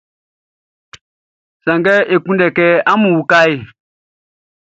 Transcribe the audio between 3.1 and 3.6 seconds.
uka e.